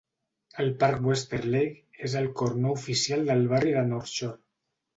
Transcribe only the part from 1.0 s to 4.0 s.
Westerleigh és el cor no oficial del barri de